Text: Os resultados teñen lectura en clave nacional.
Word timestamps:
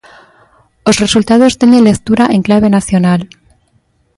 Os 0.89 0.99
resultados 1.03 1.57
teñen 1.61 1.85
lectura 1.89 2.25
en 2.35 2.41
clave 2.47 2.69
nacional. 2.77 3.21